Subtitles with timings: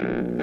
[0.00, 0.33] Mm-hmm.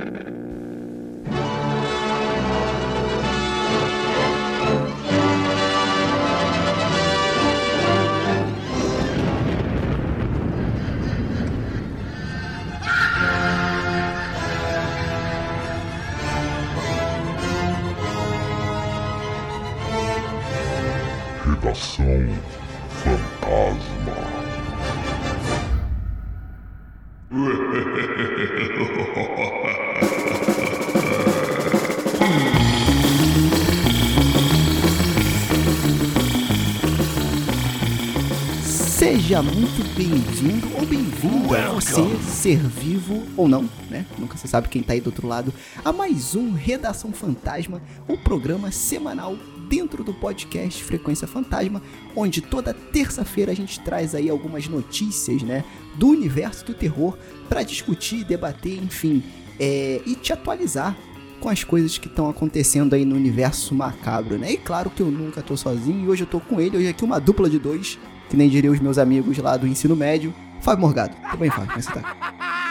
[39.32, 44.06] Seja muito bem-vindo ou bem-vinda, você ser vivo ou não, né?
[44.20, 45.54] Nunca se sabe quem tá aí do outro lado,
[45.86, 49.38] a mais um Redação Fantasma, o programa semanal
[49.70, 51.82] dentro do podcast Frequência Fantasma,
[52.14, 55.64] onde toda terça-feira a gente traz aí algumas notícias, né,
[55.96, 57.18] do universo do terror
[57.48, 59.24] para discutir, debater, enfim,
[59.58, 60.94] é, e te atualizar
[61.40, 64.52] com as coisas que estão acontecendo aí no universo macabro, né?
[64.52, 67.06] E claro que eu nunca tô sozinho e hoje eu tô com ele, hoje aqui
[67.06, 67.98] uma dupla de dois,
[68.32, 70.34] que nem diriam os meus amigos lá do ensino médio.
[70.62, 71.68] Fábio Morgado, tudo bem, Fábio?
[71.68, 72.16] Como é que você tá?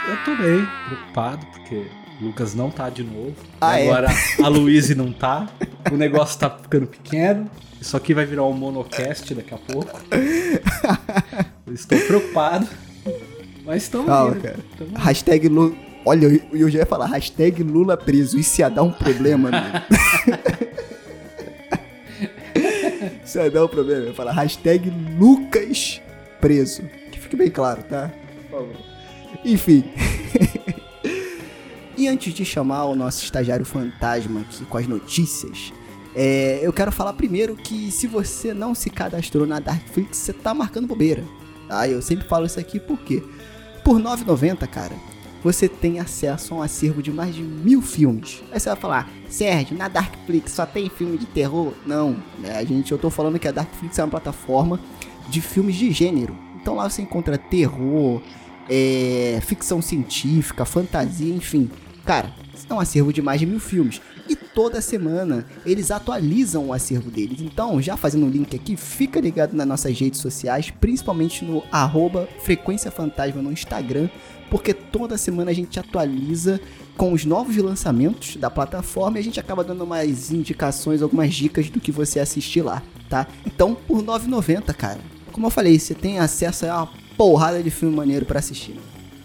[0.08, 1.86] Eu tô bem preocupado, porque
[2.20, 3.34] o Lucas não tá de novo.
[3.60, 3.88] Ah, é?
[3.88, 4.08] agora
[4.42, 5.48] a Luíse não tá.
[5.92, 7.48] O negócio tá ficando pequeno.
[7.80, 10.00] Isso aqui vai virar um monocast daqui a pouco.
[11.72, 12.66] Estou preocupado.
[13.64, 14.40] Mas estamos Calma, indo.
[14.42, 14.56] cara.
[14.78, 15.74] Tamo- Hashtag Lula.
[16.04, 18.38] Olha, eu, eu já ia falar, hashtag Lula preso.
[18.38, 19.82] Isso ia dar um problema, né?
[23.30, 24.00] Isso ia dar um problema.
[24.02, 26.00] Eu ia falar hashtag Lucas
[26.40, 26.82] preso.
[27.12, 28.10] Que fique bem claro, tá?
[28.50, 28.76] Por favor.
[29.44, 29.84] Enfim.
[31.96, 35.72] e antes de chamar o nosso estagiário fantasma aqui com as notícias,
[36.12, 40.52] é, eu quero falar primeiro que se você não se cadastrou na Darkflix, você tá
[40.52, 41.22] marcando bobeira.
[41.68, 43.22] Ah, eu sempre falo isso aqui por quê?
[43.84, 44.96] Por R$ 9,90, cara,
[45.42, 48.42] você tem acesso a um acervo de mais de mil filmes.
[48.52, 51.72] Aí você vai falar, Sérgio, na Darkflix só tem filme de terror?
[51.86, 52.64] Não, né?
[52.66, 54.80] Gente, eu tô falando que a Darkflix é uma plataforma
[55.28, 56.36] de filmes de gênero.
[56.60, 58.20] Então lá você encontra terror,
[58.68, 61.70] é, ficção científica, fantasia, enfim.
[62.04, 62.32] Cara,
[62.68, 64.00] é um acervo de mais de mil filmes.
[64.28, 67.40] E toda semana eles atualizam o acervo deles.
[67.40, 72.28] Então, já fazendo um link aqui, fica ligado nas nossas redes sociais, principalmente no arroba
[72.44, 74.08] Frequência Fantasma no Instagram,
[74.50, 76.60] porque toda semana a gente atualiza
[76.96, 81.70] com os novos lançamentos da plataforma e a gente acaba dando umas indicações, algumas dicas
[81.70, 83.26] do que você assistir lá, tá?
[83.46, 84.98] Então, por R$ 9,90, cara.
[85.32, 88.78] Como eu falei, você tem acesso a uma porrada de filme maneiro pra assistir.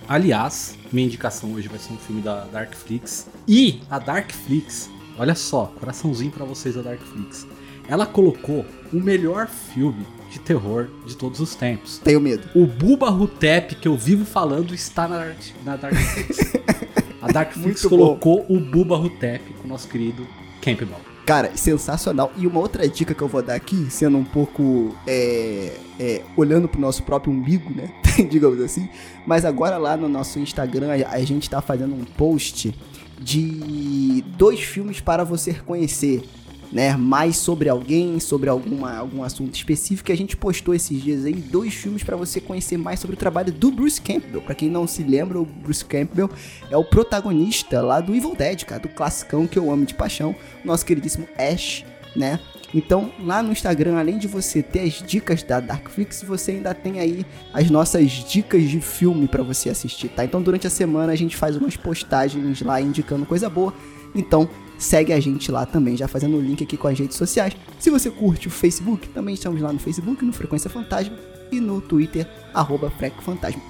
[0.08, 3.28] Aliás, minha indicação hoje vai ser um filme da Darkflix.
[3.47, 7.47] E a Darkflix, olha só, coraçãozinho pra vocês da Darkflix.
[7.88, 8.63] Ela colocou
[8.94, 11.97] o melhor filme de terror de todos os tempos.
[12.00, 12.44] Tenho medo.
[12.53, 16.38] O Buba Hutep que eu vivo falando está na, Dark- na Darkflix.
[17.22, 20.28] A Darkflix Muito colocou o Buba Hutep com o nosso querido
[20.62, 20.90] Campbell.
[21.25, 22.31] Cara, sensacional.
[22.38, 26.68] E uma outra dica que eu vou dar aqui, sendo um pouco é, é, olhando
[26.68, 27.91] pro nosso próprio umbigo, né?
[28.29, 28.88] Digamos assim.
[29.25, 32.75] Mas agora lá no nosso Instagram a, a gente tá fazendo um post
[33.19, 36.24] de dois filmes para você conhecer.
[36.71, 40.11] Né, mais sobre alguém, sobre alguma, algum assunto específico.
[40.11, 43.53] A gente postou esses dias aí dois filmes para você conhecer mais sobre o trabalho
[43.53, 44.41] do Bruce Campbell.
[44.41, 46.29] Pra quem não se lembra, o Bruce Campbell
[46.69, 50.35] é o protagonista lá do Evil Dead, cara, do classicão que eu amo de paixão,
[50.65, 52.39] nosso queridíssimo Ash, né?
[52.73, 56.99] Então, lá no Instagram, além de você ter as dicas da Darkflix, você ainda tem
[56.99, 60.25] aí as nossas dicas de filme pra você assistir, tá?
[60.25, 63.73] Então, durante a semana a gente faz umas postagens lá indicando coisa boa.
[64.13, 67.56] Então, segue a gente lá também, já fazendo o link aqui com as redes sociais.
[67.80, 71.18] Se você curte o Facebook, também estamos lá no Facebook, no Frequência Fantasma
[71.52, 72.91] e no Twitter, arroba.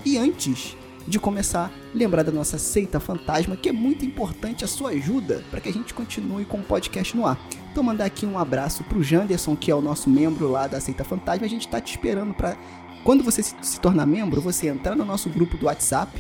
[0.05, 0.75] E antes
[1.07, 5.61] de começar, lembrar da nossa seita fantasma, que é muito importante a sua ajuda para
[5.61, 7.39] que a gente continue com o podcast no ar.
[7.71, 11.03] Então mandar aqui um abraço pro Janderson, que é o nosso membro lá da seita
[11.03, 11.45] fantasma.
[11.45, 12.57] A gente tá te esperando para
[13.03, 16.11] quando você se tornar membro, você entrar no nosso grupo do WhatsApp,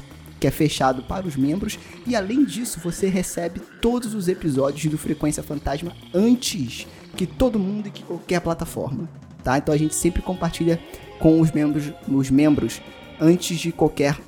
[0.45, 4.95] que é fechado para os membros, e além disso, você recebe todos os episódios do
[4.95, 6.85] Frequência Fantasma antes
[7.17, 9.09] que todo mundo e que qualquer plataforma,
[9.43, 9.57] tá?
[9.57, 10.79] Então a gente sempre compartilha
[11.19, 12.79] com os membros, os membros
[13.19, 14.19] antes de qualquer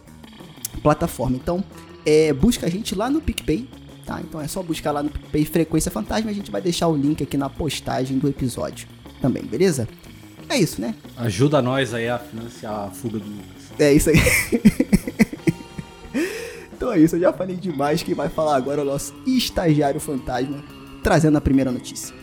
[0.81, 1.35] plataforma.
[1.35, 1.63] Então,
[2.03, 3.69] é, busca a gente lá no PicPay,
[4.03, 4.19] tá?
[4.19, 7.21] Então é só buscar lá no PicPay Frequência Fantasma, a gente vai deixar o link
[7.21, 8.87] aqui na postagem do episódio
[9.21, 9.87] também, beleza?
[10.49, 10.95] É isso, né?
[11.15, 13.67] Ajuda nós aí a financiar a fuga do Lucas.
[13.77, 14.17] É isso aí.
[16.77, 18.03] então é isso, eu já falei demais.
[18.03, 20.63] Quem vai falar agora é o nosso estagiário fantasma,
[21.01, 22.15] trazendo a primeira notícia.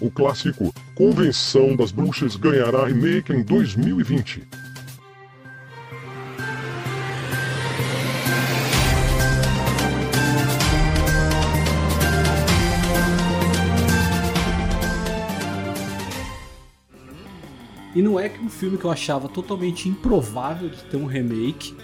[0.00, 4.46] O clássico Convenção das Bruxas ganhará remake em 2020.
[17.96, 21.74] E não é que um filme que eu achava totalmente improvável de ter um remake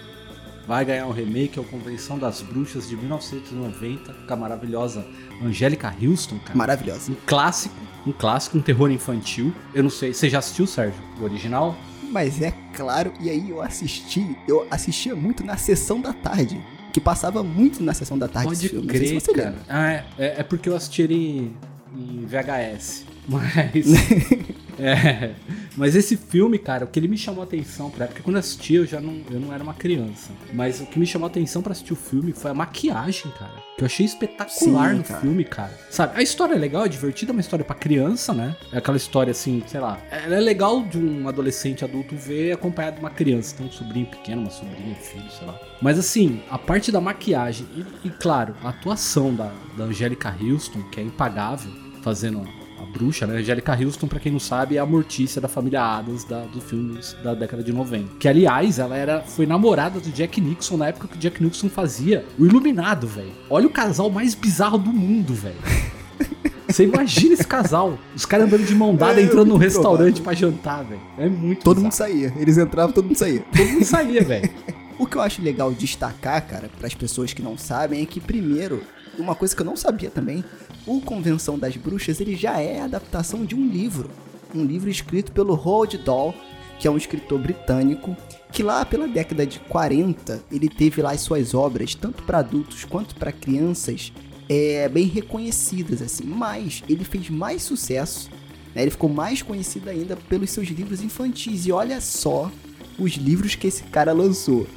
[0.67, 5.03] vai ganhar um remake, é o Convenção das Bruxas de 1990, com a maravilhosa
[5.43, 6.55] Angélica Houston, cara.
[6.55, 7.11] Maravilhosa.
[7.11, 7.75] Um clássico,
[8.05, 9.51] um clássico, um terror infantil.
[9.73, 11.75] Eu não sei, você já assistiu, Sérgio, o original?
[12.11, 16.63] Mas é claro, e aí eu assisti, eu assistia muito na sessão da tarde.
[16.93, 18.85] Que passava muito na sessão da tarde Pode filme.
[18.85, 19.55] crer, se cara.
[19.67, 23.03] Ah, é, é, é porque eu assisti ele em, em VHS.
[23.27, 24.53] Mas.
[24.79, 25.33] é,
[25.77, 28.39] mas esse filme, cara, o que ele me chamou a atenção pra porque quando eu
[28.39, 30.31] assisti eu já não, eu não era uma criança.
[30.53, 33.53] Mas o que me chamou a atenção pra assistir o filme foi a maquiagem, cara.
[33.77, 35.19] Que eu achei espetacular Sim, no cara.
[35.21, 35.79] filme, cara.
[35.89, 38.55] Sabe, a história é legal, é divertida, é uma história pra criança, né?
[38.71, 39.99] É aquela história assim, sei lá.
[40.11, 43.55] Ela é legal de um adolescente adulto ver acompanhado de uma criança.
[43.55, 45.59] Tem um sobrinho pequeno, uma sobrinha, um filho, sei lá.
[45.81, 50.81] Mas assim, a parte da maquiagem e, e, claro, a atuação da, da Angélica Houston,
[50.83, 51.71] que é impagável,
[52.01, 52.47] fazendo
[52.93, 53.39] bruxa, né?
[53.39, 56.99] Angélica Houston, pra quem não sabe, é a mortícia da família Adams da, do filme
[57.23, 58.17] da década de 90.
[58.19, 61.69] Que, aliás, ela era, foi namorada do Jack Nixon na época que o Jack Nixon
[61.69, 63.31] fazia o Iluminado, velho.
[63.49, 65.55] Olha o casal mais bizarro do mundo, velho.
[66.67, 67.99] Você imagina esse casal.
[68.15, 71.01] Os caras andando de mão dada, É, entrando num restaurante pra jantar, velho.
[71.17, 72.11] É muito Todo mundo bizarro.
[72.11, 72.33] saía.
[72.37, 73.41] Eles entravam, todo mundo saía.
[73.55, 74.49] Todo mundo saía, velho.
[74.97, 78.19] O que eu acho legal destacar, cara, para as pessoas que não sabem, é que
[78.19, 78.81] primeiro,
[79.17, 80.43] uma coisa que eu não sabia também,
[80.85, 84.09] o Convenção das Bruxas, ele já é a adaptação de um livro,
[84.53, 86.33] um livro escrito pelo Roald Dahl,
[86.79, 88.15] que é um escritor britânico,
[88.51, 92.83] que lá pela década de 40, ele teve lá as suas obras, tanto para adultos
[92.83, 94.11] quanto para crianças,
[94.49, 98.29] é, bem reconhecidas assim, mas ele fez mais sucesso,
[98.75, 102.51] né, ele ficou mais conhecido ainda pelos seus livros infantis, e olha só
[102.99, 104.67] os livros que esse cara lançou.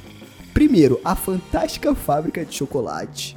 [0.53, 3.35] Primeiro, A Fantástica Fábrica de Chocolate,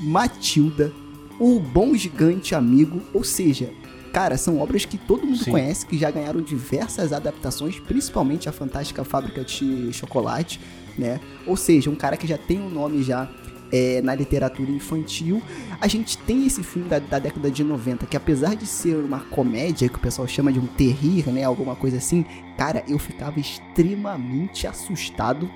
[0.00, 0.92] Matilda,
[1.38, 3.70] O Bom Gigante Amigo, ou seja,
[4.12, 5.50] cara, são obras que todo mundo Sim.
[5.50, 10.60] conhece, que já ganharam diversas adaptações, principalmente A Fantástica Fábrica de Chocolate,
[10.98, 11.20] né?
[11.46, 13.28] Ou seja, um cara que já tem um nome já
[13.72, 15.42] é, na literatura infantil.
[15.80, 19.20] A gente tem esse filme da, da década de 90, que apesar de ser uma
[19.20, 21.44] comédia, que o pessoal chama de um terrir, né?
[21.44, 22.24] Alguma coisa assim,
[22.56, 25.50] cara, eu ficava extremamente assustado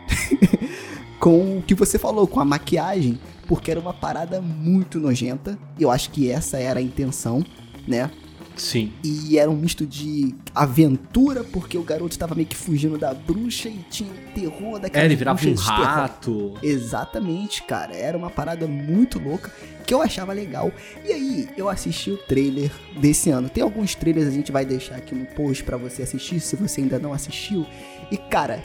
[1.19, 5.59] com o que você falou, com a maquiagem, porque era uma parada muito nojenta.
[5.79, 7.45] E eu acho que essa era a intenção,
[7.87, 8.11] né?
[8.57, 8.93] Sim.
[9.03, 13.69] E era um misto de aventura, porque o garoto tava meio que fugindo da bruxa
[13.69, 15.59] e tinha o terror daquela É, ele virava um terror.
[15.61, 16.55] rato.
[16.63, 17.95] Exatamente, cara.
[17.97, 19.51] Era uma parada muito louca
[19.85, 20.71] que eu achava legal.
[21.05, 22.71] E aí, eu assisti o trailer
[23.01, 23.49] desse ano.
[23.49, 26.81] Tem alguns trailers a gente vai deixar aqui no post pra você assistir, se você
[26.81, 27.67] ainda não assistiu.
[28.09, 28.63] E cara,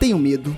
[0.00, 0.56] tenho medo,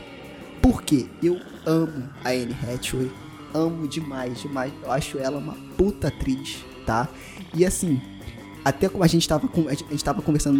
[0.62, 3.10] porque eu amo a Anne Hathaway.
[3.54, 4.72] Amo demais, demais.
[4.82, 7.08] Eu acho ela uma puta atriz, tá?
[7.54, 8.00] E assim,
[8.64, 10.58] até como a gente tava, com- a gente tava conversando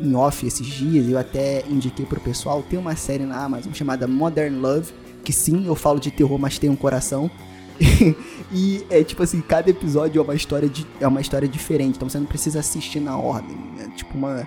[0.00, 4.06] em- off esses dias, eu até indiquei pro pessoal, tem uma série na Amazon chamada
[4.06, 4.92] Modern Love,
[5.24, 7.30] que sim, eu falo de terror, mas tem um coração.
[8.52, 12.08] e é tipo assim, cada episódio é uma história, de, é uma história diferente, então
[12.08, 13.56] você não precisa assistir na ordem.
[13.78, 14.46] É tipo uma.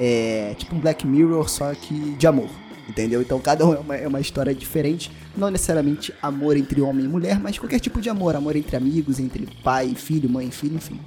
[0.00, 2.48] É, tipo um Black Mirror, só que de amor.
[2.88, 3.22] Entendeu?
[3.22, 5.10] Então cada um é uma, é uma história diferente.
[5.36, 8.34] Não necessariamente amor entre homem e mulher, mas qualquer tipo de amor.
[8.34, 11.00] Amor entre amigos, entre pai filho, mãe filho, enfim.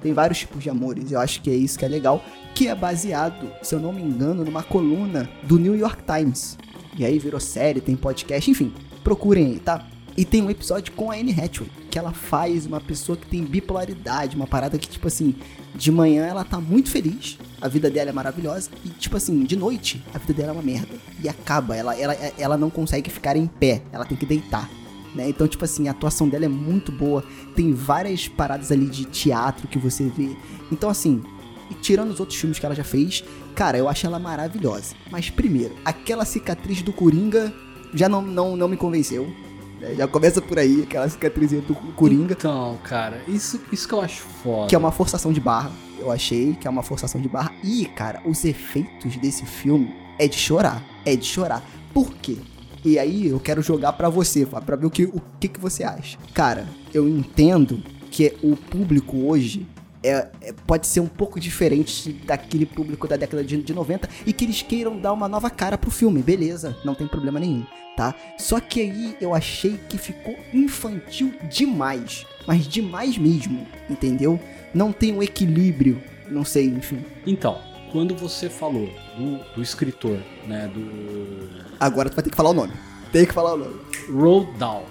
[0.00, 1.12] Tem vários tipos de amores.
[1.12, 2.24] Eu acho que é isso que é legal.
[2.54, 6.56] Que é baseado, se eu não me engano, numa coluna do New York Times.
[6.96, 8.72] E aí virou série, tem podcast, enfim.
[9.04, 9.86] Procurem aí, tá?
[10.18, 13.44] E tem um episódio com a Anne Hathaway, que ela faz uma pessoa que tem
[13.44, 15.36] bipolaridade, uma parada que, tipo assim,
[15.76, 19.54] de manhã ela tá muito feliz, a vida dela é maravilhosa, e, tipo assim, de
[19.54, 20.96] noite, a vida dela é uma merda.
[21.22, 24.68] E acaba, ela, ela, ela não consegue ficar em pé, ela tem que deitar.
[25.14, 25.28] Né?
[25.28, 29.68] Então, tipo assim, a atuação dela é muito boa, tem várias paradas ali de teatro
[29.68, 30.36] que você vê.
[30.72, 31.22] Então, assim,
[31.70, 33.22] e tirando os outros filmes que ela já fez,
[33.54, 34.96] cara, eu acho ela maravilhosa.
[35.12, 37.54] Mas primeiro, aquela cicatriz do Coringa
[37.94, 39.32] já não, não, não me convenceu.
[39.80, 39.94] Né?
[39.94, 44.22] Já começa por aí, aquela cicatriz do Coringa, Então, cara, isso, isso que eu acho
[44.22, 44.68] foda.
[44.68, 45.70] que é uma forçação de barra.
[45.98, 47.52] Eu achei que é uma forçação de barra.
[47.64, 50.82] E, cara, os efeitos desse filme é de chorar.
[51.04, 51.62] É de chorar.
[51.92, 52.36] Por quê?
[52.84, 55.82] E aí eu quero jogar pra você, pra ver o que, o que, que você
[55.82, 56.16] acha.
[56.32, 59.66] Cara, eu entendo que o público hoje
[60.02, 64.32] é, é, pode ser um pouco diferente daquele público da década de, de 90 e
[64.32, 67.64] que eles queiram dar uma nova cara pro filme, beleza, não tem problema nenhum,
[67.96, 68.14] tá?
[68.38, 74.38] Só que aí eu achei que ficou infantil demais, mas demais mesmo, entendeu?
[74.74, 77.04] Não tem um equilíbrio, não sei, enfim.
[77.26, 77.58] Então,
[77.90, 81.48] quando você falou do, do escritor, né, do...
[81.80, 82.72] Agora tu vai ter que falar o nome.
[83.12, 83.80] Tem que falar o nome.
[84.10, 84.84] Roald Dahl.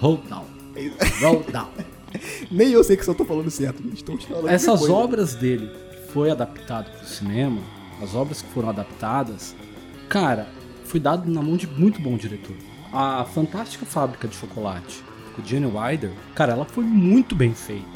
[0.00, 0.46] Roald Dahl.
[1.20, 1.70] Roald Dahl.
[2.50, 4.02] Nem eu sei que só tô falando certo, gente.
[4.04, 4.94] Tô falando Essas coisa.
[4.94, 5.70] obras dele
[6.12, 7.60] foi adaptado pro cinema,
[8.02, 9.54] as obras que foram adaptadas,
[10.08, 10.48] cara,
[10.84, 12.56] foi dado na mão de muito bom diretor.
[12.92, 15.02] A Fantástica Fábrica de Chocolate,
[15.36, 17.86] com Jenny Wilder, cara, ela foi muito bem feita.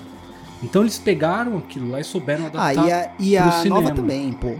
[0.62, 3.80] Então eles pegaram aquilo lá e souberam Ah, adaptar e a, e a cinema.
[3.82, 4.54] nova também, pô.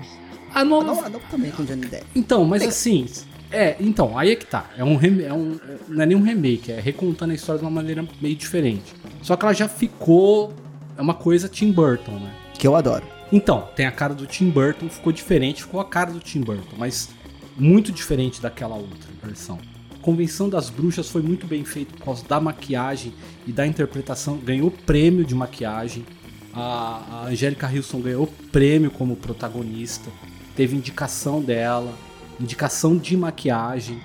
[0.52, 2.04] A A nova, a nova também com Johnny Depp.
[2.14, 2.68] Então, mas Legal.
[2.70, 3.06] assim,
[3.54, 4.70] é, então, aí é que tá.
[4.76, 5.58] É um, é um
[5.88, 8.92] não é nem um remake, é recontando a história de uma maneira meio diferente.
[9.23, 10.52] Só que ela já ficou
[10.96, 12.32] é uma coisa Tim Burton, né?
[12.58, 13.04] Que eu adoro.
[13.32, 16.76] Então, tem a cara do Tim Burton, ficou diferente, ficou a cara do Tim Burton,
[16.78, 17.08] mas
[17.56, 19.58] muito diferente daquela outra versão.
[20.00, 23.12] Convenção das Bruxas foi muito bem feito por causa da maquiagem
[23.46, 26.04] e da interpretação, ganhou prêmio de maquiagem.
[26.52, 30.11] A, a Angélica Wilson ganhou prêmio como protagonista,
[30.54, 31.92] teve indicação dela,
[32.40, 33.98] indicação de maquiagem.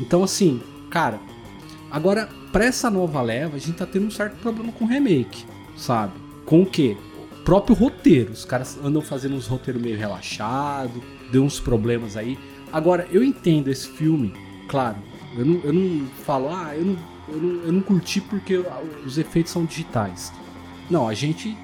[0.00, 1.20] Então, assim, cara,
[1.90, 5.44] agora pra essa nova leva, a gente tá tendo um certo problema com o remake,
[5.76, 6.12] sabe?
[6.44, 6.96] Com o quê?
[7.32, 8.32] O próprio roteiro.
[8.32, 12.38] Os caras andam fazendo uns roteiros meio relaxado, deu uns problemas aí.
[12.72, 14.32] Agora, eu entendo esse filme,
[14.68, 14.96] claro.
[15.36, 16.96] Eu não, eu não falo, ah, eu não,
[17.28, 18.62] eu, não, eu não curti porque
[19.04, 20.32] os efeitos são digitais.
[20.88, 21.56] Não, a gente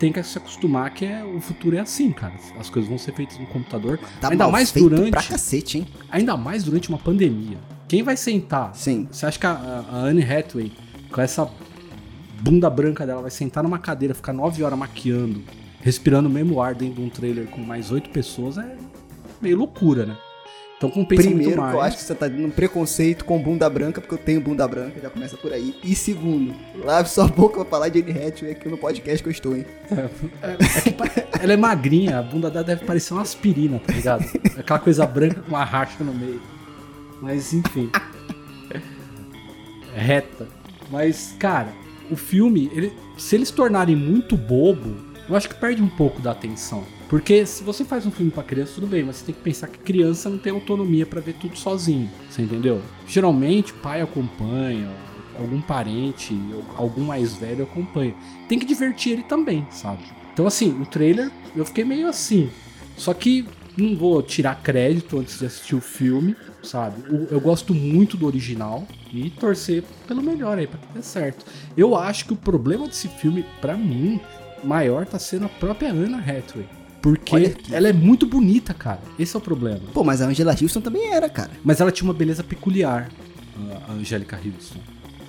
[0.00, 2.32] tem que se acostumar que é, o futuro é assim, cara.
[2.58, 4.00] As coisas vão ser feitas no computador.
[4.18, 5.86] Tá ainda mais durante, pra cacete, hein?
[6.10, 7.58] ainda mais durante uma pandemia.
[7.86, 8.74] Quem vai sentar?
[8.74, 9.06] Sim.
[9.12, 10.72] Você acha que a, a Anne Hathaway,
[11.12, 11.48] com essa
[12.40, 15.42] bunda branca dela, vai sentar numa cadeira, ficar nove horas maquiando,
[15.82, 18.56] respirando o mesmo ar dentro de um trailer com mais oito pessoas?
[18.56, 18.78] É
[19.38, 20.16] meio loucura, né?
[20.80, 21.74] Então compensa Primeiro, muito mais.
[21.74, 24.66] eu acho que você tá dando um preconceito com bunda branca, porque eu tenho bunda
[24.66, 25.74] branca, já começa por aí.
[25.84, 29.30] E segundo, lave sua boca pra falar de Anne Hathaway aqui no podcast que eu
[29.30, 29.66] estou, hein?
[30.42, 34.24] É que pa- ela é magrinha, a bunda dela deve parecer uma aspirina, tá ligado?
[34.58, 36.40] Aquela coisa branca com uma racha no meio.
[37.20, 37.90] Mas enfim.
[39.94, 40.48] É reta.
[40.90, 41.68] Mas, cara,
[42.10, 44.96] o filme, ele- se eles tornarem muito bobo,
[45.28, 46.84] eu acho que perde um pouco da atenção.
[47.10, 49.66] Porque se você faz um filme pra criança, tudo bem, mas você tem que pensar
[49.66, 52.08] que criança não tem autonomia pra ver tudo sozinho.
[52.30, 52.80] Você entendeu?
[53.04, 54.88] Geralmente, pai acompanha,
[55.36, 56.38] algum parente,
[56.76, 58.14] algum mais velho acompanha.
[58.48, 60.04] Tem que divertir ele também, sabe?
[60.32, 62.48] Então, assim, o trailer eu fiquei meio assim.
[62.96, 63.44] Só que
[63.76, 67.02] não vou tirar crédito antes de assistir o filme, sabe?
[67.28, 71.44] Eu gosto muito do original e torcer pelo melhor aí, pra que dê certo.
[71.76, 74.20] Eu acho que o problema desse filme, pra mim,
[74.62, 76.68] maior tá sendo a própria Anna Hathaway.
[77.02, 79.00] Porque ela é muito bonita, cara.
[79.18, 79.80] Esse é o problema.
[79.94, 81.50] Pô, mas a Angela Houston também era, cara.
[81.64, 83.08] Mas ela tinha uma beleza peculiar,
[83.88, 84.78] a- Angélica Houston.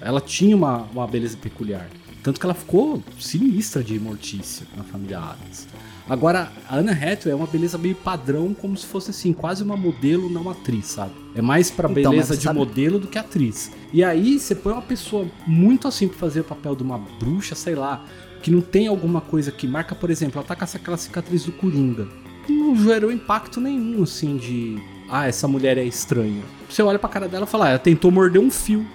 [0.02, 1.88] Ela tinha uma, uma beleza peculiar.
[2.24, 5.68] Tanto que ela ficou sinistra de mortícia na família Adams.
[6.10, 9.78] Agora, a Anna Hathaway é uma beleza meio padrão, como se fosse assim, quase uma
[9.78, 11.14] modelo, não atriz, sabe?
[11.34, 13.72] É mais pra Então, beleza de sabe- modelo do que atriz.
[13.94, 17.56] E aí, você põe uma pessoa muito assim pra fazer o papel de uma bruxa,
[17.56, 18.04] sei lá,
[18.42, 21.44] que não tem alguma coisa que marca, por exemplo, ela tá com essa- aquela cicatriz
[21.46, 22.08] do Coringa.
[22.50, 24.78] Não gerou impacto nenhum, assim, de.
[25.10, 26.42] Ah, essa mulher é estranha.
[26.70, 28.86] Você olha pra cara dela e fala, ah, ela tentou morder um fio,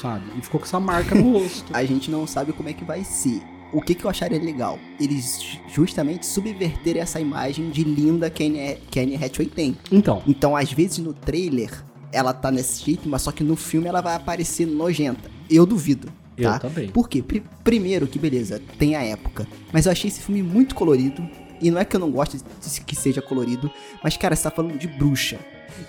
[0.00, 0.24] sabe?
[0.38, 1.64] E ficou com essa marca no rosto.
[1.74, 3.42] A gente não sabe como é que vai ser.
[3.72, 4.78] O que, que eu acharia legal?
[5.00, 9.46] Eles ju- justamente subverterem essa imagem de linda que a Anne, que a Anne Hathaway
[9.48, 9.76] tem.
[9.90, 11.70] Então, Então, às vezes no trailer,
[12.12, 15.28] ela tá nesse jeito, mas só que no filme ela vai aparecer nojenta.
[15.50, 16.08] Eu duvido.
[16.36, 16.58] Eu Tá?
[16.58, 16.88] também.
[16.88, 17.22] Por quê?
[17.22, 19.46] Pri- primeiro, que beleza, tem a época.
[19.72, 21.26] Mas eu achei esse filme muito colorido.
[21.62, 23.70] E não é que eu não goste de que seja colorido,
[24.02, 25.38] mas, cara, você tá falando de bruxa.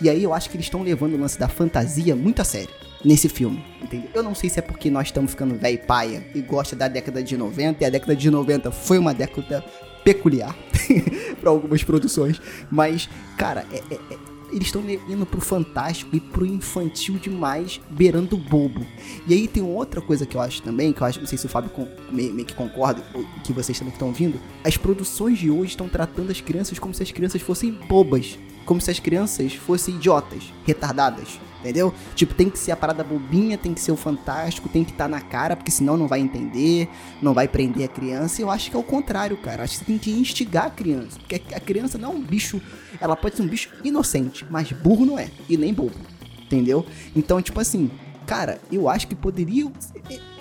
[0.01, 2.69] E aí eu acho que eles estão levando o lance da fantasia muito a sério
[3.03, 4.09] nesse filme, entendeu?
[4.13, 6.87] Eu não sei se é porque nós estamos ficando velho e paia e gosta da
[6.87, 9.63] década de 90, e a década de 90 foi uma década
[10.03, 10.55] peculiar
[11.41, 12.39] para algumas produções,
[12.71, 18.37] mas, cara, é- é- é- eles estão indo pro fantástico e pro infantil demais, beirando
[18.37, 18.85] bobo.
[19.27, 21.45] E aí tem outra coisa que eu acho também, que eu acho, não sei se
[21.45, 23.03] o Fábio con- meio, meio que concorda,
[23.43, 27.03] que vocês também estão ouvindo, as produções de hoje estão tratando as crianças como se
[27.03, 31.39] as crianças fossem bobas, como se as crianças fossem idiotas, retardadas.
[31.59, 31.91] Entendeu?
[32.13, 35.07] Tipo, tem que ser a parada bobinha, tem que ser o fantástico, tem que estar
[35.07, 36.87] na cara, porque senão não vai entender,
[37.19, 38.39] não vai prender a criança.
[38.39, 39.63] Eu acho que é o contrário, cara.
[39.63, 41.17] Acho que você tem que instigar a criança.
[41.17, 42.61] Porque a criança não é um bicho.
[43.01, 45.31] Ela pode ser um bicho inocente, mas burro não é.
[45.49, 45.95] E nem bobo.
[46.43, 46.85] Entendeu?
[47.15, 47.89] Então, tipo assim,
[48.27, 49.65] cara, eu acho que poderia.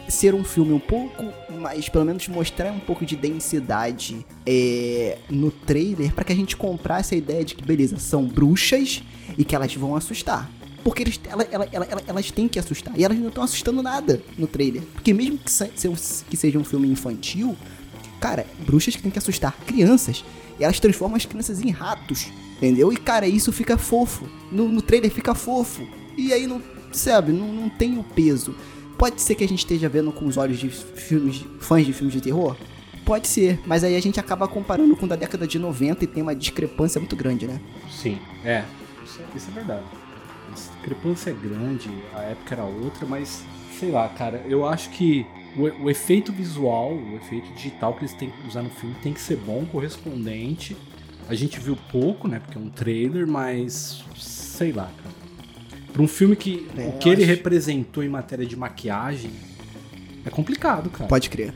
[0.08, 1.24] Ser um filme um pouco
[1.58, 6.56] mais, pelo menos mostrar um pouco de densidade é, no trailer para que a gente
[6.56, 9.02] comprasse a ideia de que, beleza, são bruxas
[9.36, 10.50] e que elas vão assustar.
[10.84, 12.92] Porque eles, ela, ela, ela, elas têm que assustar.
[12.98, 14.82] E elas não estão assustando nada no trailer.
[14.92, 15.70] Porque mesmo que, se,
[16.28, 17.56] que seja um filme infantil,
[18.20, 20.22] cara, bruxas que tem que assustar crianças.
[20.60, 22.26] E elas transformam as crianças em ratos.
[22.58, 22.92] Entendeu?
[22.92, 24.28] E, cara, isso fica fofo.
[24.52, 25.88] No, no trailer fica fofo.
[26.18, 28.54] E aí não, sabe, não, não tem o peso.
[29.04, 32.14] Pode ser que a gente esteja vendo com os olhos de filmes, fãs de filmes
[32.14, 32.56] de terror?
[33.04, 36.06] Pode ser, mas aí a gente acaba comparando com o da década de 90 e
[36.06, 37.60] tem uma discrepância muito grande, né?
[37.90, 38.64] Sim, é.
[39.04, 39.84] Isso, é, isso é verdade.
[40.48, 43.44] A discrepância é grande, a época era outra, mas
[43.78, 48.14] sei lá, cara, eu acho que o, o, efeito visual, o efeito digital que eles
[48.14, 50.74] têm que usar no filme tem que ser bom, correspondente.
[51.28, 52.40] A gente viu pouco, né?
[52.40, 55.23] Porque é um trailer, mas sei lá, cara.
[55.94, 57.30] Pra um filme que é, o que ele acho...
[57.30, 59.30] representou em matéria de maquiagem
[60.26, 61.08] é complicado, cara.
[61.08, 61.54] Pode crer.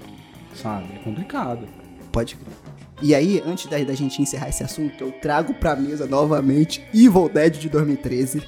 [0.54, 0.94] Sabe?
[0.94, 1.66] É complicado.
[2.12, 2.54] Pode crer.
[3.02, 7.28] E aí, antes da, da gente encerrar esse assunto, eu trago pra mesa novamente Evil
[7.28, 8.40] Dead de 2013.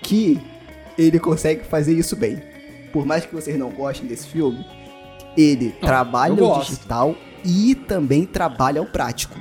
[0.00, 0.40] Que
[0.96, 2.40] ele consegue fazer isso bem.
[2.92, 4.64] Por mais que vocês não gostem desse filme,
[5.36, 9.36] ele não, trabalha o digital e também trabalha o prático.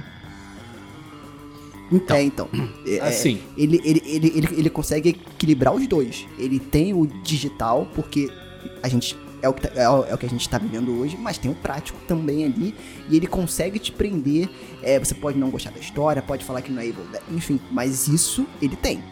[1.91, 2.49] Então, é, então.
[2.85, 3.39] É, assim.
[3.57, 6.25] Ele, ele, ele, ele, ele consegue equilibrar os dois.
[6.37, 8.31] Ele tem o digital, porque
[8.81, 9.17] a gente.
[9.43, 11.39] É o, que, tá, é, o, é o que a gente está vivendo hoje, mas
[11.39, 12.75] tem o prático também ali.
[13.09, 14.47] E ele consegue te prender.
[14.83, 17.59] É, você pode não gostar da história, pode falar que não é Evil Dead, enfim,
[17.71, 19.03] mas isso ele tem.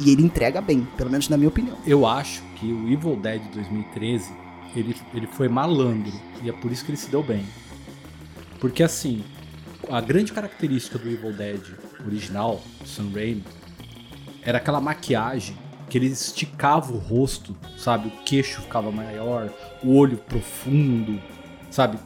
[0.00, 1.78] E ele entrega bem, pelo menos na minha opinião.
[1.86, 4.30] Eu acho que o Evil Dead 2013
[4.74, 6.12] ele, ele foi malandro.
[6.42, 7.46] E é por isso que ele se deu bem.
[8.60, 9.24] Porque assim,
[9.88, 11.62] a grande característica do Evil Dead
[12.06, 13.44] original, Sam Raimi,
[14.42, 15.56] era aquela maquiagem
[15.88, 18.08] que ele esticava o rosto, sabe?
[18.08, 21.20] O queixo ficava maior, o olho profundo,
[21.70, 21.98] sabe?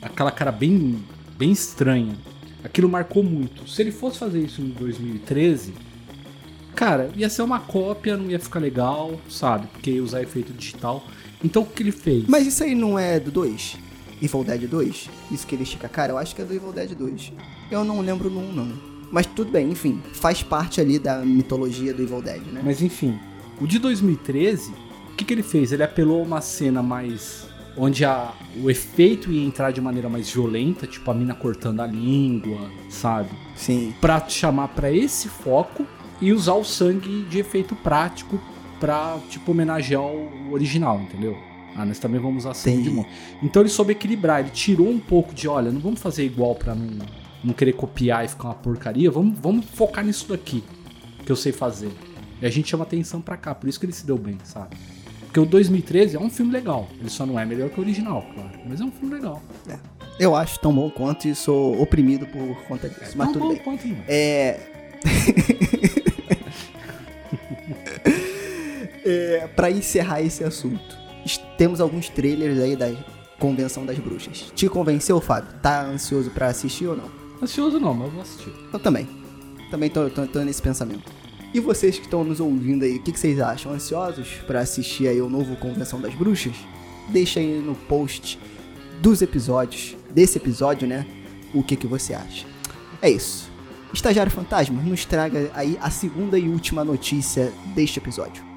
[0.00, 1.02] Aquela cara bem,
[1.36, 2.14] bem estranha.
[2.62, 3.68] Aquilo marcou muito.
[3.68, 5.74] Se ele fosse fazer isso em 2013,
[6.74, 9.66] cara, ia ser uma cópia, não ia ficar legal, sabe?
[9.68, 11.04] Porque ia usar efeito digital.
[11.42, 12.24] Então o que ele fez?
[12.26, 13.76] Mas isso aí não é do 2?
[14.22, 15.10] Evil Dead 2?
[15.30, 16.12] Isso que ele estica a cara?
[16.12, 17.32] Eu acho que é do Evil Dead 2.
[17.70, 18.93] Eu não lembro no 1, não.
[19.14, 22.60] Mas tudo bem, enfim, faz parte ali da mitologia do Evil Dead, né?
[22.64, 23.16] Mas enfim,
[23.60, 24.72] o de 2013,
[25.12, 25.70] o que, que ele fez?
[25.70, 27.46] Ele apelou a uma cena mais.
[27.76, 31.86] onde a, o efeito ia entrar de maneira mais violenta, tipo a mina cortando a
[31.86, 33.28] língua, sabe?
[33.54, 33.94] Sim.
[34.00, 35.86] Pra chamar para esse foco
[36.20, 38.40] e usar o sangue de efeito prático
[38.80, 41.38] pra, tipo, homenagear o original, entendeu?
[41.76, 43.14] Ah, nós também vamos usar sangue de monstro.
[43.44, 46.74] Então ele soube equilibrar, ele tirou um pouco de, olha, não vamos fazer igual pra
[46.74, 50.64] não não querer copiar e ficar uma porcaria, vamos, vamos focar nisso daqui
[51.24, 51.92] que eu sei fazer.
[52.40, 54.76] E a gente chama atenção para cá, por isso que ele se deu bem, sabe?
[55.24, 56.88] Porque o 2013 é um filme legal.
[57.00, 58.52] Ele só não é melhor que o original, claro.
[58.66, 59.42] Mas é um filme legal.
[59.68, 59.76] É.
[60.18, 63.14] Eu acho tão bom quanto e sou oprimido por conta disso.
[63.14, 63.56] É mas tudo bem.
[63.58, 64.60] Quanto, é.
[69.04, 70.96] é para encerrar esse assunto,
[71.58, 72.92] temos alguns trailers aí da
[73.38, 74.52] Convenção das Bruxas.
[74.54, 75.50] Te convenceu, Fábio?
[75.60, 77.23] Tá ansioso para assistir ou não?
[77.42, 78.52] Ansioso não, mas eu vou assistir.
[78.72, 79.08] Eu também.
[79.70, 81.12] Também tô, tô, tô nesse pensamento.
[81.52, 83.72] E vocês que estão nos ouvindo aí, o que, que, vocês acham?
[83.72, 86.56] Ansiosos para assistir aí o novo Convenção das Bruxas?
[87.08, 88.38] Deixa aí no post
[89.00, 91.06] dos episódios, desse episódio, né?
[91.52, 92.46] O que, que você acha.
[93.00, 93.50] É isso.
[93.92, 98.53] Estagiário Fantasma, nos traga aí a segunda e última notícia deste episódio.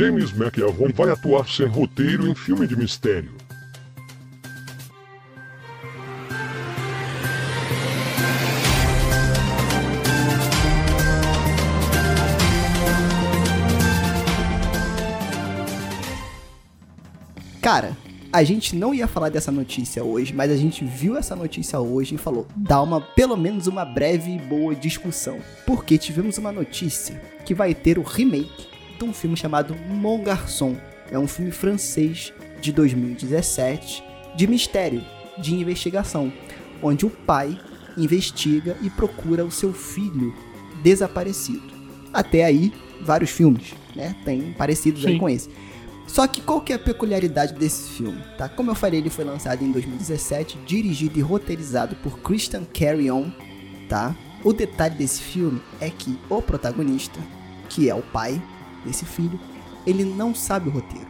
[0.00, 3.34] James McAvoy vai atuar sem roteiro em filme de mistério.
[17.60, 17.94] Cara,
[18.32, 22.14] a gente não ia falar dessa notícia hoje, mas a gente viu essa notícia hoje
[22.14, 25.40] e falou: dá uma, pelo menos uma breve e boa discussão.
[25.66, 30.76] Porque tivemos uma notícia que vai ter o remake de um filme chamado Mon Garçon.
[31.10, 34.04] É um filme francês de 2017
[34.36, 35.02] de mistério,
[35.38, 36.32] de investigação,
[36.82, 37.58] onde o pai
[37.96, 40.34] investiga e procura o seu filho
[40.82, 41.72] desaparecido.
[42.12, 44.14] Até aí, vários filmes, né?
[44.24, 45.50] Tem parecidos aí com esse.
[46.06, 48.48] Só que qual que é a peculiaridade desse filme, tá?
[48.48, 53.30] Como eu falei, ele foi lançado em 2017, dirigido e roteirizado por Christian Carrion,
[53.88, 54.14] tá?
[54.44, 57.20] O detalhe desse filme é que o protagonista,
[57.68, 58.40] que é o pai,
[58.84, 59.38] desse filho,
[59.86, 61.08] ele não sabe o roteiro.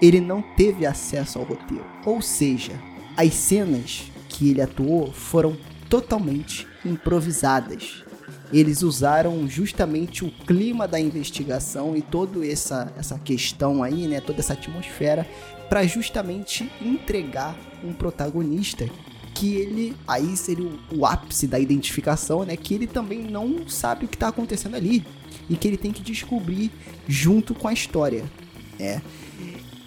[0.00, 1.84] Ele não teve acesso ao roteiro.
[2.04, 2.72] Ou seja,
[3.16, 5.56] as cenas que ele atuou foram
[5.88, 8.04] totalmente improvisadas.
[8.52, 14.40] Eles usaram justamente o clima da investigação e toda essa, essa questão aí, né, toda
[14.40, 15.26] essa atmosfera,
[15.68, 18.88] para justamente entregar um protagonista
[19.38, 22.56] que ele aí seria o, o, ápice da identificação, né?
[22.56, 25.04] Que ele também não sabe o que está acontecendo ali
[25.48, 26.72] e que ele tem que descobrir
[27.06, 28.24] junto com a história,
[28.80, 29.00] é.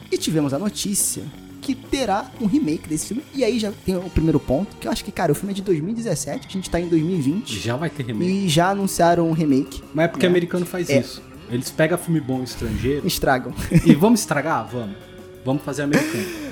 [0.10, 1.24] E tivemos a notícia
[1.62, 3.24] que terá um remake desse filme.
[3.36, 5.56] E aí já tem o primeiro ponto, que eu acho que, cara, o filme é
[5.56, 7.60] de 2017, a gente tá em 2020.
[7.60, 8.32] Já vai ter remake.
[8.32, 9.84] E já anunciaram um remake.
[9.94, 10.30] Mas é porque né?
[10.30, 11.00] americano faz é.
[11.00, 11.22] isso.
[11.50, 13.06] Eles pegam filme bom estrangeiro.
[13.06, 13.54] Estragam.
[13.86, 14.68] E vamos estragar?
[14.72, 14.96] Vamos.
[15.44, 16.51] Vamos fazer americano.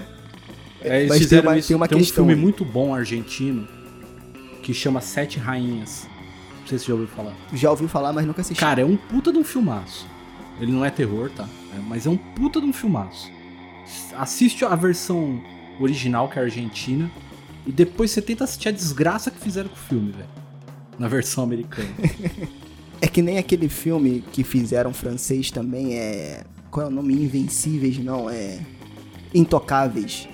[0.82, 1.68] É, eles Mas fizeram tem uma, isso.
[1.68, 2.40] Tem, uma tem um filme aí.
[2.40, 3.68] muito bom argentino
[4.64, 6.08] que chama Sete Rainhas.
[6.62, 7.34] Não sei se você já ouviu falar.
[7.54, 8.60] Já ouviu falar, mas nunca assisti.
[8.60, 10.08] Cara, é um puta de um filmaço.
[10.60, 11.48] Ele não é terror, tá?
[11.76, 13.30] É, mas é um puta de um filmaço
[14.16, 15.42] assiste a versão
[15.80, 17.10] original, que é argentina,
[17.66, 20.30] e depois você tenta assistir a desgraça que fizeram com o filme, velho.
[20.98, 21.90] Na versão americana.
[23.02, 26.44] é que nem aquele filme que fizeram francês também, é.
[26.70, 27.14] Qual é o nome?
[27.14, 28.60] Invencíveis, não, é.
[29.34, 30.28] Intocáveis.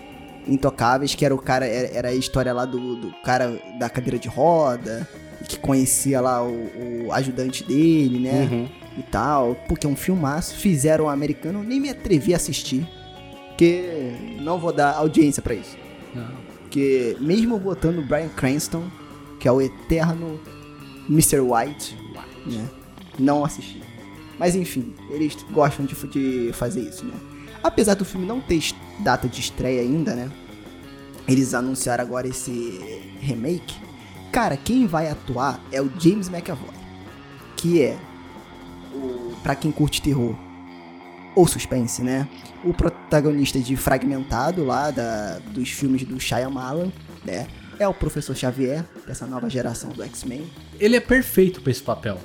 [0.48, 4.28] Intocáveis, que era o cara, era a história lá do, do cara da cadeira de
[4.28, 5.08] roda,
[5.48, 8.50] que conhecia lá o, o ajudante dele, né?
[8.52, 8.70] Uhum.
[8.98, 9.56] E tal.
[9.68, 10.56] Porque é um filmaço.
[10.56, 12.88] Fizeram um americano, nem me atrevi a assistir.
[13.50, 15.78] Porque não vou dar audiência para isso.
[16.14, 16.28] Não.
[16.62, 18.84] Porque mesmo botando o Brian Cranston,
[19.40, 20.40] que é o eterno
[21.10, 21.40] Mr.
[21.40, 21.96] White,
[22.46, 22.58] White.
[22.58, 22.70] Né,
[23.18, 23.82] não assisti.
[24.38, 27.14] Mas enfim, eles gostam de, de fazer isso, né?
[27.64, 28.56] Apesar do filme não ter
[29.00, 30.32] data de estreia ainda, né?
[31.28, 32.80] Eles anunciaram agora esse
[33.20, 33.76] remake.
[34.32, 36.74] Cara, quem vai atuar é o James McAvoy,
[37.56, 37.98] que é
[38.94, 40.36] o para quem curte terror,
[41.36, 42.28] ou suspense, né?
[42.64, 46.92] O protagonista de Fragmentado lá da, dos filmes do Shyamalan,
[47.24, 47.48] né?
[47.78, 50.50] É o Professor Xavier, dessa nova geração do X-Men.
[50.80, 52.18] Ele é perfeito para esse papel.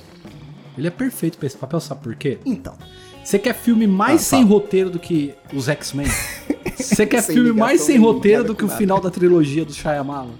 [0.78, 2.38] Ele é perfeito para esse papel, sabe por quê?
[2.46, 2.76] Então.
[3.22, 6.06] Você quer filme mais ah, sem roteiro do que os X-Men?
[6.82, 10.34] Você quer filme mais sem roteiro do que o final da trilogia do Shyamalan?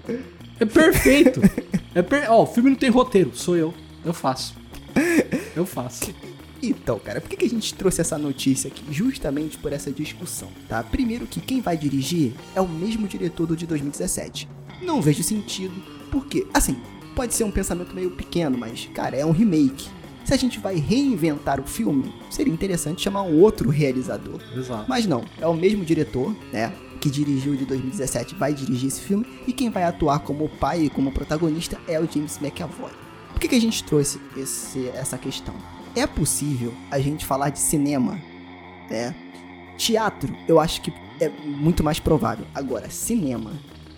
[0.59, 1.41] É perfeito.
[1.93, 2.31] É per...
[2.31, 3.73] Ó, o filme não tem roteiro, sou eu.
[4.05, 4.55] Eu faço.
[5.53, 6.13] Eu faço.
[6.63, 8.81] Então, cara, por que, que a gente trouxe essa notícia aqui?
[8.89, 10.81] Justamente por essa discussão, tá?
[10.83, 14.47] Primeiro que quem vai dirigir é o mesmo diretor do de 2017.
[14.81, 15.73] Não vejo sentido,
[16.11, 16.77] porque, assim,
[17.15, 19.89] pode ser um pensamento meio pequeno, mas, cara, é um remake.
[20.23, 24.39] Se a gente vai reinventar o filme, seria interessante chamar um outro realizador.
[24.55, 24.85] Exato.
[24.87, 26.73] Mas não, é o mesmo diretor, né?
[26.99, 30.89] Que dirigiu de 2017, vai dirigir esse filme, e quem vai atuar como pai e
[30.89, 32.91] como protagonista é o James McAvoy.
[33.31, 35.55] Por que, que a gente trouxe esse, essa questão?
[35.95, 38.19] é possível a gente falar de cinema,
[38.89, 39.15] né?
[39.77, 42.45] Teatro, eu acho que é muito mais provável.
[42.53, 43.51] Agora, cinema,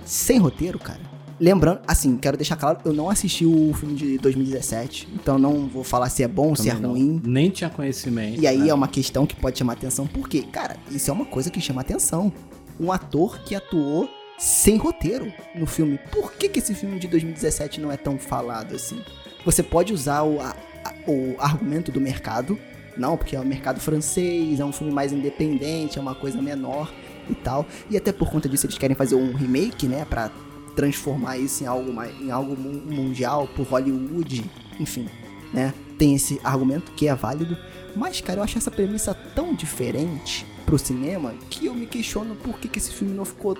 [0.05, 1.01] sem roteiro, cara.
[1.39, 5.83] Lembrando, assim, quero deixar claro, eu não assisti o filme de 2017, então não vou
[5.83, 7.21] falar se é bom, ou se é ruim.
[7.23, 8.39] Nem tinha conhecimento.
[8.39, 8.69] E aí né?
[8.69, 11.81] é uma questão que pode chamar atenção, porque, cara, isso é uma coisa que chama
[11.81, 12.31] atenção.
[12.79, 15.99] Um ator que atuou sem roteiro no filme.
[16.11, 18.99] Por que, que esse filme de 2017 não é tão falado assim?
[19.45, 20.55] Você pode usar o, a,
[21.07, 22.57] o argumento do mercado.
[22.95, 26.93] Não, porque é o mercado francês, é um filme mais independente, é uma coisa menor
[27.27, 27.65] e tal.
[27.89, 30.29] E até por conta disso eles querem fazer um remake, né, para
[30.75, 35.07] transformar isso em algo mais, em algo mundial por Hollywood, enfim,
[35.53, 35.73] né?
[35.97, 37.57] Tem esse argumento que é válido,
[37.95, 42.59] mas cara, eu acho essa premissa tão diferente pro cinema que eu me questiono por
[42.59, 43.57] que, que esse filme não ficou,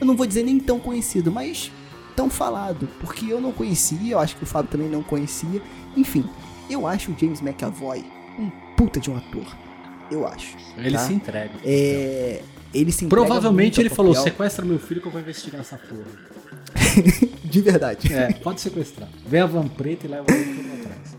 [0.00, 1.70] eu não vou dizer nem tão conhecido, mas
[2.16, 5.62] tão falado, porque eu não conhecia, eu acho que o Fábio também não conhecia,
[5.96, 6.28] enfim,
[6.68, 8.04] eu acho o James McAvoy
[8.38, 9.46] um puta de um ator.
[10.10, 10.56] Eu acho.
[10.76, 11.06] Ele tá?
[11.06, 11.54] se entrega.
[11.64, 12.42] É.
[12.72, 16.04] Ele se Provavelmente ele falou: sequestra meu filho que eu vou investigar essa porra.
[17.44, 18.12] de verdade.
[18.12, 19.08] É, pode sequestrar.
[19.26, 21.16] Vem a van preta e leva ele pra trás.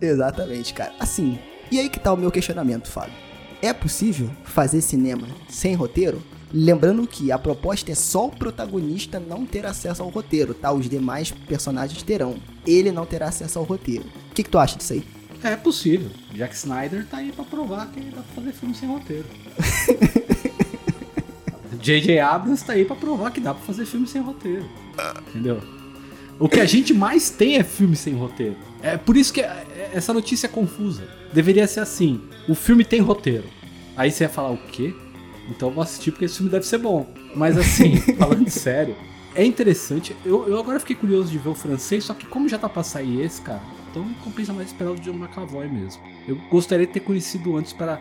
[0.00, 0.92] Exatamente, cara.
[1.00, 1.38] Assim,
[1.70, 3.14] e aí que tá o meu questionamento, Fábio.
[3.60, 6.22] É possível fazer cinema sem roteiro?
[6.52, 10.72] Lembrando que a proposta é só o protagonista não ter acesso ao roteiro, tá?
[10.72, 12.36] Os demais personagens terão.
[12.64, 14.04] Ele não terá acesso ao roteiro.
[14.30, 15.04] O que, que tu acha disso aí?
[15.42, 16.10] É possível.
[16.32, 19.26] Jack Snyder tá aí pra provar que dá pra fazer filme sem roteiro.
[21.86, 22.18] J.J.
[22.18, 24.64] Abrams tá aí pra provar que dá pra fazer filme sem roteiro.
[25.28, 25.62] Entendeu?
[26.36, 28.56] O que a gente mais tem é filme sem roteiro.
[28.82, 29.40] É por isso que
[29.92, 31.08] essa notícia é confusa.
[31.32, 33.44] Deveria ser assim: o filme tem roteiro.
[33.96, 34.92] Aí você ia falar o quê?
[35.48, 37.06] Então eu vou assistir porque esse filme deve ser bom.
[37.36, 38.96] Mas assim, falando sério,
[39.32, 40.16] é interessante.
[40.24, 42.82] Eu, eu agora fiquei curioso de ver o francês, só que como já tá pra
[42.82, 46.02] sair esse, cara, então compensa mais esperar o John McAvoy mesmo.
[46.26, 48.00] Eu gostaria de ter conhecido antes para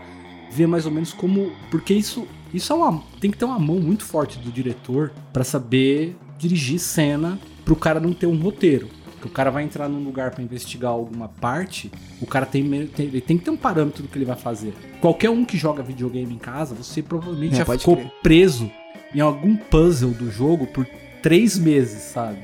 [0.50, 1.52] ver mais ou menos como.
[1.70, 5.44] Porque isso, Isso é uma, tem que ter uma mão muito forte do diretor pra
[5.44, 8.88] saber dirigir cena pro cara não ter um roteiro.
[9.12, 11.92] Porque o cara vai entrar num lugar pra investigar alguma parte,
[12.22, 14.74] o cara tem, tem- ele tem que ter um parâmetro do que ele vai fazer.
[15.02, 18.12] Qualquer um que joga videogame em casa, você provavelmente É, já ficou crer.
[18.22, 18.70] preso
[19.14, 20.86] em algum puzzle do jogo por
[21.24, 22.40] três meses, sabe?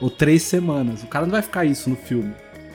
[0.00, 1.02] Ou três semanas.
[1.02, 2.32] O cara não vai ficar isso no filme.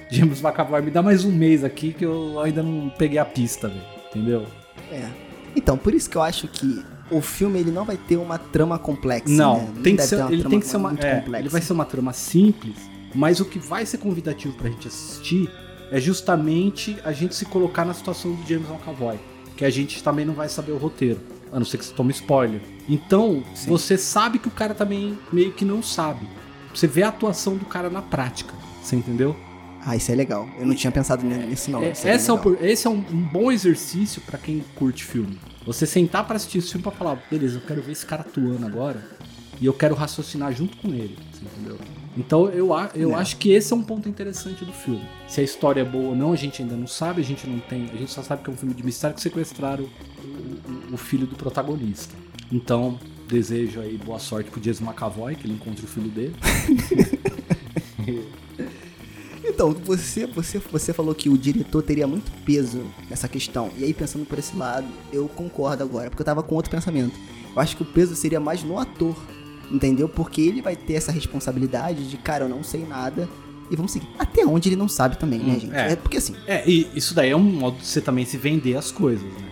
[0.10, 3.70] James McAvoy, me dá mais um mês aqui que eu ainda não peguei a pista,
[3.70, 3.82] velho.
[4.10, 4.46] Entendeu?
[4.92, 5.08] É.
[5.56, 8.80] Então, por isso que eu acho que o filme ele não vai ter uma trama
[8.80, 9.30] complexa.
[9.30, 9.74] Não, né?
[9.84, 10.90] tem que ser, ele trama tem que ser uma.
[10.90, 11.42] muito é, complexa.
[11.42, 12.76] ele vai ser uma trama simples,
[13.14, 15.50] mas o que vai ser convidativo pra gente assistir
[15.92, 19.20] é justamente a gente se colocar na situação do James McAvoy.
[19.58, 21.20] Que a gente também não vai saber o roteiro.
[21.52, 22.62] A não ser que você tome spoiler.
[22.88, 23.70] Então, Sim.
[23.70, 26.26] você sabe que o cara também meio que não sabe.
[26.74, 28.54] Você vê a atuação do cara na prática.
[28.82, 29.36] Você entendeu?
[29.84, 30.48] Ah, isso é legal.
[30.60, 31.82] Eu não tinha pensado nisso, não.
[31.82, 35.40] É, é essa é por- esse é um, um bom exercício pra quem curte filme.
[35.66, 38.66] Você sentar pra assistir esse filme pra falar, beleza, eu quero ver esse cara atuando
[38.66, 39.04] agora
[39.60, 41.78] e eu quero raciocinar junto com ele, entendeu?
[42.18, 43.16] Então eu, a- eu É.
[43.16, 45.02] acho que esse é um ponto interessante do filme.
[45.28, 47.60] Se a história é boa ou não, a gente ainda não sabe, a gente não
[47.60, 50.28] tem, a gente só sabe que é um filme de mistério que sequestraram o,
[50.92, 52.14] o- o filho do protagonista.
[52.52, 56.36] Então desejo aí boa sorte pro James McAvoy, que ele encontre o filho dele.
[59.54, 63.70] Então, você, você, você falou que o diretor teria muito peso nessa questão.
[63.78, 67.14] E aí, pensando por esse lado, eu concordo agora, porque eu tava com outro pensamento.
[67.56, 69.16] Eu acho que o peso seria mais no ator,
[69.70, 70.08] entendeu?
[70.08, 73.28] Porque ele vai ter essa responsabilidade de, cara, eu não sei nada.
[73.70, 74.08] E vamos seguir.
[74.20, 75.74] Até onde ele não sabe também, né, Hum, gente?
[75.76, 75.92] é.
[75.94, 78.76] É porque assim, É, e isso daí é um modo de você também se vender
[78.76, 79.51] as coisas, né?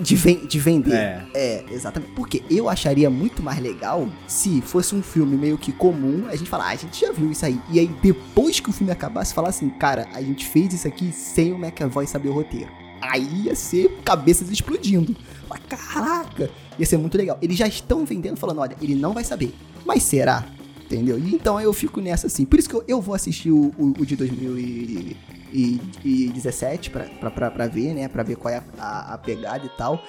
[0.00, 0.94] De, ven- de vender.
[0.94, 1.24] É.
[1.34, 2.12] É, exatamente.
[2.12, 6.48] Porque eu acharia muito mais legal se fosse um filme meio que comum, a gente
[6.48, 7.60] falar, ah, a gente já viu isso aí.
[7.70, 11.12] E aí, depois que o filme acabasse, falar assim, cara, a gente fez isso aqui
[11.12, 12.70] sem o McAvoy saber o roteiro.
[13.00, 15.16] Aí ia ser cabeças explodindo.
[15.48, 16.50] Fala, Caraca!
[16.78, 17.38] Ia ser muito legal.
[17.40, 19.54] Eles já estão vendendo, falando, olha, ele não vai saber.
[19.86, 20.44] Mas será?
[20.90, 21.18] Entendeu?
[21.20, 22.44] E então eu fico nessa assim.
[22.44, 27.48] Por isso que eu, eu vou assistir o, o, o de 2017 pra, pra, pra,
[27.48, 28.08] pra ver, né?
[28.08, 30.02] Pra ver qual é a, a, a pegada e tal.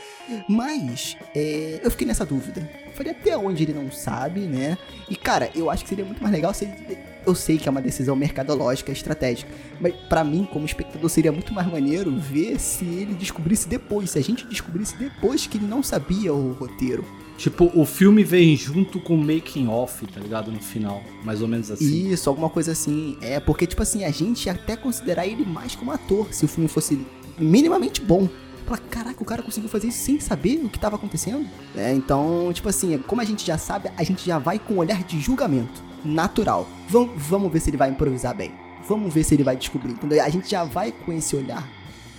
[0.49, 2.67] Mas é, eu fiquei nessa dúvida.
[2.95, 4.75] Falei até onde ele não sabe, né?
[5.07, 6.97] E cara, eu acho que seria muito mais legal se ele.
[7.27, 9.51] Eu sei que é uma decisão mercadológica, estratégica.
[9.79, 14.09] Mas pra mim, como espectador, seria muito mais maneiro ver se ele descobrisse depois.
[14.09, 17.05] Se a gente descobrisse depois que ele não sabia o roteiro.
[17.41, 20.51] Tipo, o filme vem junto com o making off, tá ligado?
[20.51, 22.11] No final, mais ou menos assim.
[22.11, 23.17] Isso, alguma coisa assim.
[23.19, 26.47] É, porque, tipo assim, a gente ia até considerar ele mais como ator, se o
[26.47, 27.03] filme fosse
[27.39, 28.29] minimamente bom.
[28.67, 31.43] Fala, caraca, o cara conseguiu fazer isso sem saber o que tava acontecendo.
[31.75, 34.77] É, então, tipo assim, como a gente já sabe, a gente já vai com um
[34.77, 36.69] olhar de julgamento natural.
[36.87, 38.51] Vamos, vamos ver se ele vai improvisar bem.
[38.87, 39.93] Vamos ver se ele vai descobrir.
[39.93, 40.23] Entendeu?
[40.23, 41.67] A gente já vai com esse olhar.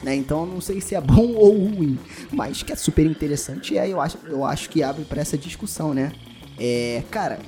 [0.02, 0.14] Né?
[0.16, 1.98] Então, não sei se é bom ou ruim,
[2.32, 3.78] mas que é super interessante.
[3.78, 6.12] Aí eu acho, eu acho que abre pra essa discussão, né?
[6.58, 7.38] É, cara,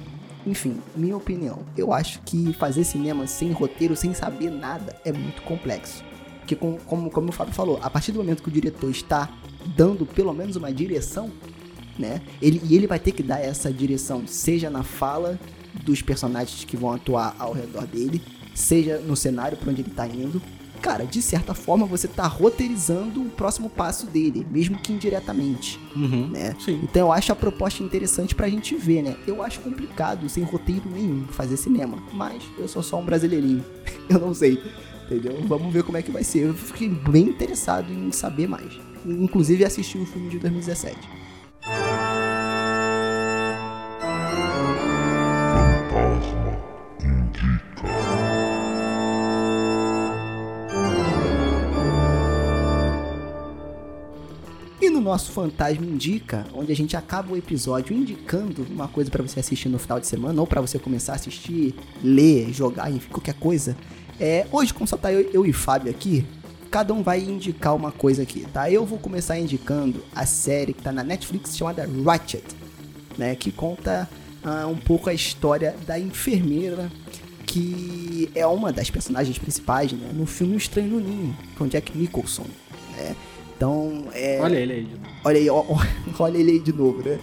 [0.47, 1.61] enfim, minha opinião.
[1.77, 6.05] Eu acho que fazer cinema sem roteiro, sem saber nada, é muito complexo.
[6.41, 9.31] Porque, com- como, como o Fábio falou, a partir do momento que o diretor está
[9.75, 11.31] dando pelo menos uma direção,
[11.99, 12.21] né?
[12.41, 15.39] Ele, e ele vai ter que dar essa direção, seja na fala
[15.85, 18.23] dos personagens que vão atuar ao redor dele,
[18.55, 20.41] seja no cenário para onde ele tá indo.
[20.85, 26.29] Cara, de certa forma você tá roteirizando o próximo passo dele, mesmo que indiretamente Uhum.
[26.29, 26.55] né?
[26.63, 26.79] Sim.
[26.83, 29.17] Então eu acho a proposta interessante pra gente ver, né?
[29.27, 31.97] Eu acho complicado, sem roteiro nenhum, fazer cinema.
[32.13, 33.65] Mas eu sou só um brasileirinho.
[34.11, 34.63] eu não sei.
[35.07, 35.39] Entendeu?
[35.47, 36.41] Vamos ver como é que vai ser.
[36.49, 38.79] Eu fiquei bem interessado em saber mais.
[39.07, 40.99] Inclusive assistir o filme de 2017.
[54.95, 59.41] No nosso Fantasma Indica, onde a gente acaba o episódio indicando uma coisa pra você
[59.41, 63.35] assistir no final de semana, ou pra você começar a assistir, ler, jogar, enfim, qualquer
[63.35, 63.77] coisa.
[64.21, 66.25] É, hoje, como só tá eu, eu e Fábio aqui,
[66.71, 68.71] cada um vai indicar uma coisa aqui, tá?
[68.71, 72.45] Eu vou começar indicando a série que tá na Netflix chamada Ratchet,
[73.19, 73.35] né?
[73.35, 74.09] Que conta
[74.45, 76.89] ah, um pouco a história da enfermeira
[77.45, 82.47] que é uma das personagens principais né, no filme Estranho no Ninho, com Jack Nicholson.
[82.97, 83.15] Né?
[83.65, 84.85] Então, é, Olha ele aí.
[84.85, 85.07] de novo.
[85.25, 85.65] Olha aí, ó,
[86.21, 87.19] olha ele aí de novo, né?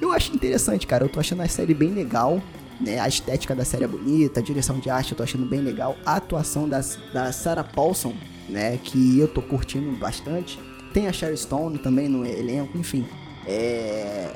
[0.00, 1.04] Eu acho interessante, cara.
[1.04, 2.40] Eu tô achando a série bem legal.
[2.78, 2.98] Né?
[2.98, 5.96] A estética da série é bonita, a direção de arte eu tô achando bem legal.
[6.04, 6.80] A atuação da,
[7.14, 8.14] da Sarah Paulson,
[8.48, 8.78] né?
[8.82, 10.60] Que eu tô curtindo bastante.
[10.92, 13.06] Tem a Sherry Stone também no elenco, enfim.
[13.46, 14.34] É...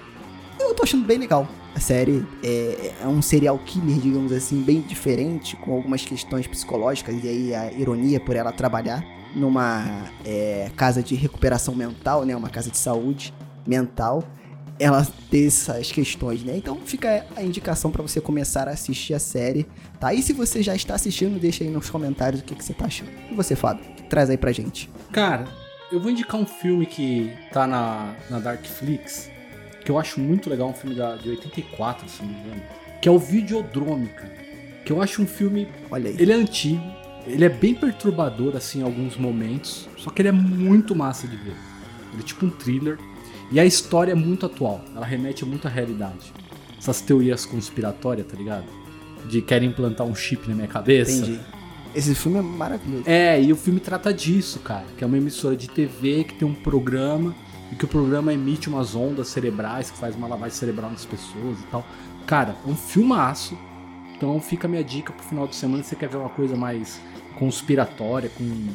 [0.59, 1.47] Eu tô achando bem legal.
[1.75, 7.23] A série é, é um serial killer, digamos assim, bem diferente, com algumas questões psicológicas,
[7.23, 12.35] e aí a ironia por ela trabalhar numa é, casa de recuperação mental, né?
[12.37, 13.35] Uma casa de saúde
[13.67, 14.23] mental.
[14.79, 16.57] ela ter essas questões, né?
[16.57, 19.67] Então fica a indicação para você começar a assistir a série,
[20.01, 20.13] tá?
[20.13, 22.87] E se você já está assistindo, deixa aí nos comentários o que, que você tá
[22.87, 23.11] achando.
[23.31, 24.91] E você, Fábio, traz aí pra gente.
[25.13, 25.45] Cara,
[25.93, 29.31] eu vou indicar um filme que tá na, na Darkflix,
[29.85, 32.63] que eu acho muito legal, um filme da, de 84, se não me engano,
[33.01, 34.35] que é o Videodrome, cara.
[34.85, 35.69] Que eu acho um filme.
[35.91, 36.17] Olha aí.
[36.19, 36.83] Ele é antigo,
[37.27, 41.37] ele é bem perturbador, assim, em alguns momentos, só que ele é muito massa de
[41.37, 41.57] ver.
[42.13, 42.99] Ele é tipo um thriller.
[43.51, 46.33] E a história é muito atual, ela remete muito à realidade.
[46.79, 48.65] Essas teorias conspiratórias, tá ligado?
[49.29, 51.13] De querem implantar um chip na minha cabeça.
[51.13, 51.41] Entendi.
[51.95, 53.05] Esse filme é maravilhoso.
[53.07, 54.85] É, e o filme trata disso, cara.
[54.99, 57.35] Que é uma emissora de TV que tem um programa
[57.71, 61.59] e que o programa emite umas ondas cerebrais que faz uma lavagem cerebral nas pessoas
[61.61, 61.87] e tal.
[62.27, 63.57] Cara, é um filmaço.
[64.17, 66.57] Então fica a minha dica pro final de semana se você quer ver uma coisa
[66.57, 67.01] mais
[67.39, 68.69] conspiratória, com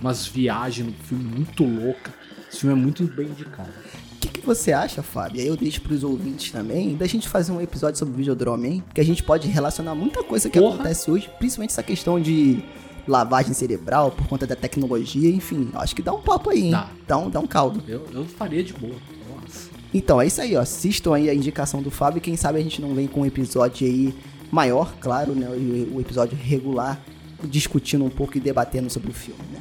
[0.00, 2.12] umas viagens no filme muito louca.
[2.50, 3.70] Esse filme é muito bem indicado.
[4.16, 5.40] O que, que você acha, Fábio?
[5.40, 8.84] Aí eu deixo pros ouvintes também, da gente fazer um episódio sobre Videodrome, hein?
[8.94, 10.74] Que a gente pode relacionar muita coisa que Porra.
[10.74, 12.62] acontece hoje, principalmente essa questão de
[13.06, 15.70] lavagem cerebral por conta da tecnologia, enfim.
[15.74, 16.70] Acho que dá um papo aí, hein?
[16.70, 16.90] Dá.
[17.06, 17.82] Dá um, dá um caldo.
[17.88, 18.94] Eu, eu faria de boa.
[18.94, 19.70] Nossa.
[19.92, 20.60] Então, é isso aí, ó.
[20.60, 22.20] Assistam aí a indicação do Fábio.
[22.20, 24.14] Quem sabe a gente não vem com um episódio aí
[24.50, 25.48] maior, claro, né?
[25.48, 27.00] O, o episódio regular,
[27.44, 29.60] discutindo um pouco e debatendo sobre o filme, né?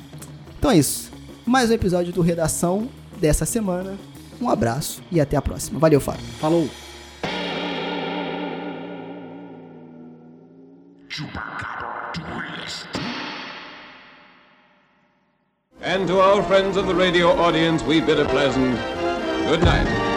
[0.57, 1.11] Então é isso.
[1.45, 3.97] Mais um episódio do Redação dessa semana.
[4.41, 5.79] Um abraço e até a próxima.
[5.79, 6.25] Valeu, Fábio.
[6.39, 6.69] Falou!
[15.81, 18.77] And to our friends of the radio audience, we bid a pleasant
[19.47, 20.08] good night.